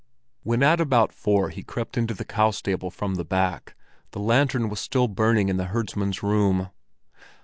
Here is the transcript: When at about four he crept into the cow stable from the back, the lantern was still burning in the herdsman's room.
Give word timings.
When 0.41 0.63
at 0.63 0.81
about 0.81 1.13
four 1.13 1.49
he 1.49 1.61
crept 1.61 1.95
into 1.95 2.15
the 2.15 2.25
cow 2.25 2.49
stable 2.49 2.89
from 2.89 3.13
the 3.17 3.23
back, 3.23 3.75
the 4.13 4.19
lantern 4.19 4.67
was 4.67 4.79
still 4.79 5.07
burning 5.07 5.47
in 5.47 5.57
the 5.57 5.65
herdsman's 5.65 6.23
room. 6.23 6.71